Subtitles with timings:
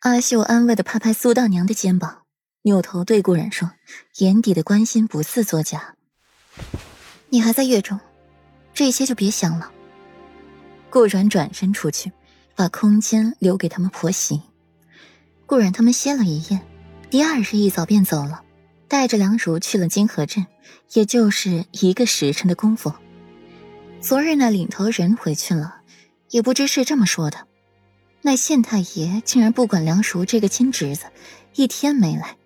[0.00, 2.22] 阿秀安慰的拍拍苏大娘的肩膀，
[2.62, 3.72] 扭头对顾然说，
[4.18, 5.96] 眼底的关心不似作假
[7.30, 7.98] ：“你还在月中，
[8.72, 9.72] 这些就别想了。”
[10.88, 12.12] 顾然转身出去，
[12.54, 14.40] 把空间留给他们婆媳。
[15.46, 16.60] 顾然他们歇了一夜，
[17.10, 18.42] 第二日一早便走了，
[18.86, 20.46] 带着梁如去了金河镇，
[20.92, 22.94] 也就是一个时辰的功夫。
[24.00, 25.80] 昨日那领头人回去了，
[26.30, 27.47] 也不知是这么说的。
[28.28, 31.06] 那县太爷竟然不管梁叔这个亲侄子，
[31.54, 32.36] 一天没来，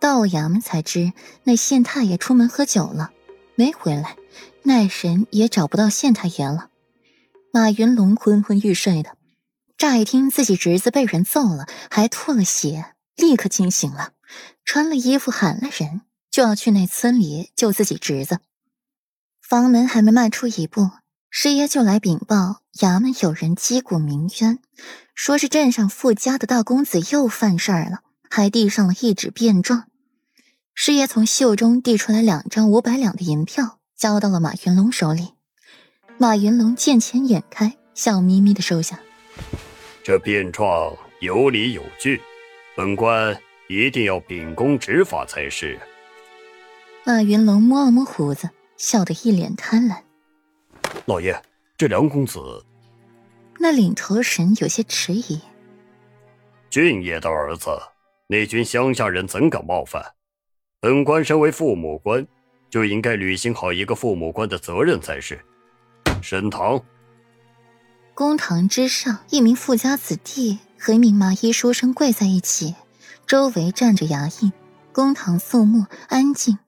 [0.00, 1.12] 到衙门才知
[1.44, 3.12] 那县太爷出门喝酒了，
[3.54, 4.16] 没回来，
[4.64, 6.70] 那人也找不到县太爷了。
[7.52, 9.16] 马云龙昏昏欲睡的。
[9.78, 14.10] 乍一听自己侄子被人揍了，还吐了血，立刻惊醒了，
[14.64, 18.40] 穿了衣服喊了人，就要去那村里救自己侄子。
[19.40, 20.90] 房门还没迈出一步，
[21.32, 24.58] 师爷就来禀报衙门有人击鼓鸣冤，
[25.14, 29.84] 说是镇上富家的大公子又犯事儿了，还递上了一纸便状。
[30.74, 35.34] 师爷从袖中递出来两张五百两的银票，交到了马云龙手里。
[36.18, 38.98] 马云龙见钱眼开，笑眯眯的收下。
[40.02, 42.20] 这便状有理有据，
[42.76, 45.78] 本官一定要秉公执法才是。
[47.04, 49.96] 马云龙摸了摸胡子，笑得一脸贪婪。
[51.10, 51.42] 老爷，
[51.76, 52.38] 这梁公子……
[53.58, 55.40] 那领头人有些迟疑。
[56.70, 57.68] 俊爷的儿子，
[58.28, 60.00] 那群乡下人怎敢冒犯？
[60.78, 62.24] 本官身为父母官，
[62.70, 65.44] 就应该履行好一个父母官的责任才是。
[66.22, 66.80] 沈堂。
[68.14, 72.76] 公堂之上，一名富家子弟和一名麻衣书生跪在一起，
[73.26, 74.52] 周围站着衙役。
[74.92, 76.58] 公堂肃穆安静，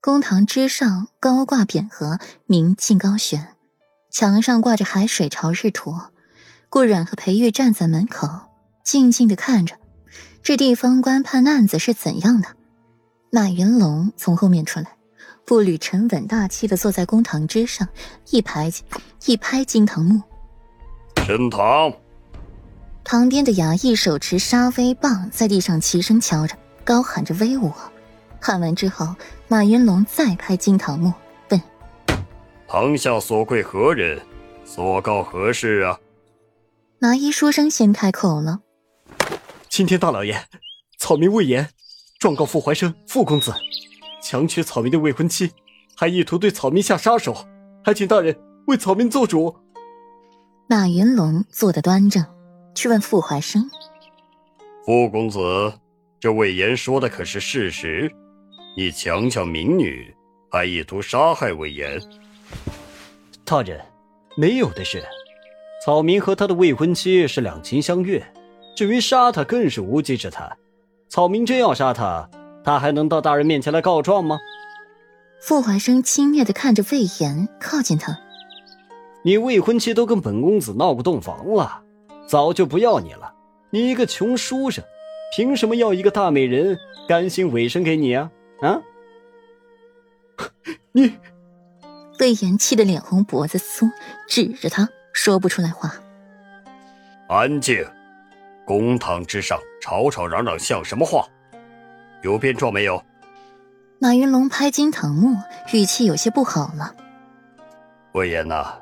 [0.00, 3.54] 公堂之上高挂匾额，明镜高悬，
[4.12, 5.96] 墙上挂着海水潮日图。
[6.68, 8.28] 顾阮和裴玉站在门口，
[8.84, 9.76] 静静的看着
[10.42, 12.48] 这地方官判案子是怎样的。
[13.30, 14.86] 马云龙从后面出来，
[15.44, 17.88] 步履沉稳大气的坐在公堂之上，
[18.30, 18.70] 一拍
[19.26, 20.22] 一拍惊堂木。
[21.26, 21.92] 升堂。
[23.04, 27.72] 旁边的衙役手持杀威棒，在地上齐声敲着，高喊着威武。
[28.40, 29.14] 喊完之后，
[29.48, 31.14] 马云龙再拍惊堂木，问
[32.72, 34.18] ：“堂下所跪何人？
[34.64, 36.00] 所告何事啊？”
[36.98, 38.60] 麻衣书生先开口了
[39.68, 40.42] ：“青天大老爷，
[40.96, 41.68] 草民魏延
[42.18, 43.52] 状告傅怀生傅公子，
[44.22, 45.52] 强娶草民的未婚妻，
[45.94, 47.46] 还意图对草民下杀手，
[47.84, 48.34] 还请大人
[48.66, 49.54] 为草民做主。”
[50.66, 52.24] 马云龙坐得端正，
[52.74, 53.62] 去问傅怀生
[54.86, 55.38] ：“傅公子，
[56.18, 58.10] 这魏延说的可是事实？
[58.78, 60.16] 你强抢民女，
[60.50, 62.00] 还意图杀害魏延？”
[63.44, 63.80] 大人，
[64.36, 65.02] 没有的事。
[65.84, 68.24] 草民和他的未婚妻是两情相悦，
[68.76, 70.56] 至于杀他，更是无稽之谈。
[71.08, 72.30] 草民真要杀他，
[72.64, 74.38] 他还能到大人面前来告状吗？
[75.40, 78.16] 傅怀生轻蔑的看着魏延，靠近他。
[79.24, 81.82] 你未婚妻都跟本公子闹过洞房了，
[82.26, 83.34] 早就不要你了。
[83.70, 84.84] 你一个穷书生，
[85.36, 88.30] 凭什么要一个大美人甘心委身给你啊？
[88.60, 88.80] 啊！
[90.92, 91.12] 你，
[92.22, 93.90] 魏延气得脸红脖子粗，
[94.28, 95.92] 指着他说不出来话。
[97.26, 97.84] 安静！
[98.64, 101.26] 公堂之上吵吵嚷嚷像什么话？
[102.22, 103.04] 有变状没有？
[103.98, 105.36] 马云龙拍惊堂木，
[105.72, 106.94] 语气有些不好了。
[108.12, 108.78] 魏延呐。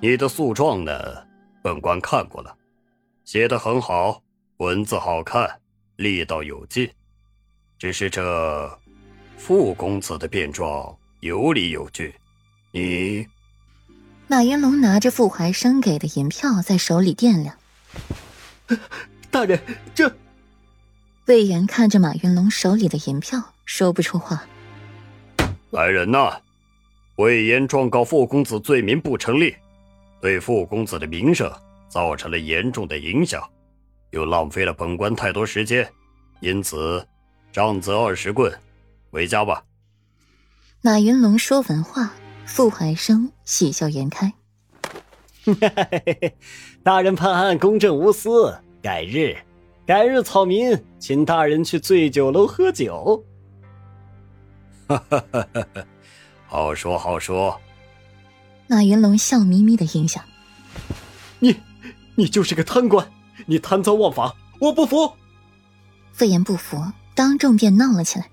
[0.00, 0.94] 你的诉状呢？
[1.62, 2.56] 本官看过了，
[3.24, 4.22] 写的很好，
[4.56, 5.60] 文字好看，
[5.96, 6.90] 力道有劲。
[7.78, 8.78] 只是这
[9.36, 12.14] 傅公子的辩状有理有据，
[12.74, 13.26] 你……
[14.26, 17.56] 马云龙拿着傅怀生给的银票在手里掂量。
[19.30, 19.60] 大人，
[19.94, 20.12] 这……
[21.26, 24.44] 魏延看着马云龙手里的银票，说不出话。
[25.70, 26.40] 来人呐！
[27.16, 29.54] 魏延状告傅公子罪名不成立。
[30.20, 31.50] 对傅公子的名声
[31.88, 33.48] 造成了严重的影响，
[34.10, 35.88] 又浪费了本官太多时间，
[36.40, 37.06] 因此，
[37.52, 38.52] 杖责二十棍，
[39.10, 39.62] 回家吧。
[40.80, 42.12] 马云龙说完话，
[42.46, 44.32] 傅怀生喜笑颜开。
[46.82, 49.36] 大人判案公正无私，改日，
[49.86, 53.24] 改日，草民请大人去醉酒楼喝酒。
[54.86, 55.84] 哈哈哈哈哈，
[56.46, 57.58] 好说好说。
[58.66, 60.24] 马云龙笑眯眯的应下
[61.40, 61.56] ：“你，
[62.14, 63.06] 你就是个贪官，
[63.46, 65.12] 你贪赃枉法，我不服。”
[66.20, 66.82] 魏延不服，
[67.14, 68.30] 当众便闹了起来：“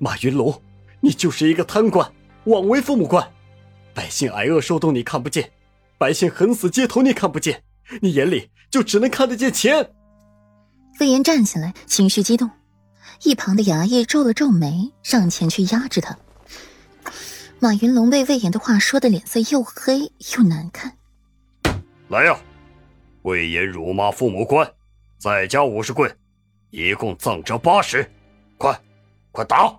[0.00, 0.62] 马云龙，
[1.00, 2.10] 你就是一个贪官，
[2.44, 3.26] 枉为父母官，
[3.94, 5.50] 百姓挨饿受冻你看不见，
[5.96, 7.62] 百姓横死街头你看不见，
[8.00, 9.90] 你眼里就只能看得见钱。”
[11.00, 12.50] 魏延站起来，情绪激动。
[13.22, 16.16] 一旁的衙役皱了皱眉，上前去压制他。
[17.58, 20.92] 马云龙被魏延的话说的脸色又黑又难看。
[22.08, 22.38] 来呀，
[23.22, 24.70] 魏延辱骂父母官，
[25.16, 26.14] 再加五十棍，
[26.70, 28.08] 一共葬折八十，
[28.58, 28.78] 快，
[29.32, 29.74] 快打！